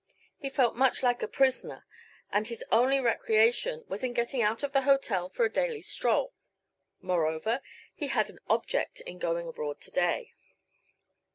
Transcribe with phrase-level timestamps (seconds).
[0.39, 1.85] He felt much like a prisoner,
[2.31, 6.33] and his only recreation was in getting out of the hotel for a daily stroll.
[7.01, 7.61] Moreover,
[7.93, 10.33] he had an object in going abroad to day.